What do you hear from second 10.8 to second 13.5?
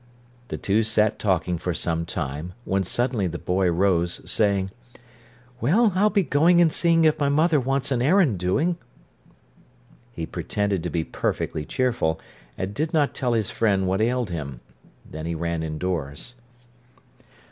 to be perfectly cheerful, and did not tell